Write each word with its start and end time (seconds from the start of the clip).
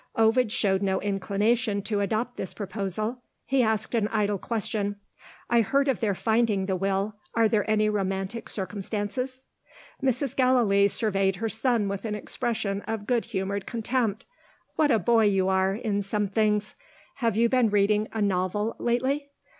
Ovid 0.15 0.51
showed 0.51 0.81
no 0.81 0.99
inclination 0.99 1.83
to 1.83 1.99
adopt 1.99 2.35
this 2.35 2.55
proposal. 2.55 3.21
He 3.45 3.61
asked 3.61 3.93
an 3.93 4.07
idle 4.07 4.39
question. 4.39 4.95
"I 5.47 5.61
heard 5.61 5.87
of 5.87 5.99
their 5.99 6.15
finding 6.15 6.65
the 6.65 6.75
Will 6.75 7.17
are 7.35 7.47
there 7.47 7.69
any 7.69 7.87
romantic 7.87 8.49
circumstances?" 8.49 9.45
Mrs. 10.01 10.35
Gallilee 10.35 10.87
surveyed 10.87 11.35
her 11.35 11.49
son 11.49 11.87
with 11.87 12.03
an 12.05 12.15
expression 12.15 12.81
of 12.87 13.05
good 13.05 13.25
humoured 13.25 13.67
contempt. 13.67 14.25
"What 14.75 14.89
a 14.89 14.97
boy 14.97 15.25
you 15.25 15.49
are, 15.49 15.75
in 15.75 16.01
some 16.01 16.29
things! 16.29 16.73
Have 17.17 17.37
you 17.37 17.47
been 17.47 17.69
reading 17.69 18.07
a 18.11 18.23
novel 18.23 18.75
lately? 18.79 19.29